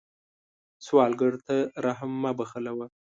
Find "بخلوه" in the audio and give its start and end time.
2.37-2.85